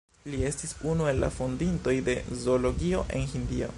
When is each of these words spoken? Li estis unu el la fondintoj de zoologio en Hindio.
Li 0.35 0.37
estis 0.49 0.71
unu 0.93 1.09
el 1.11 1.21
la 1.25 1.29
fondintoj 1.37 1.93
de 2.09 2.17
zoologio 2.45 3.05
en 3.21 3.29
Hindio. 3.37 3.69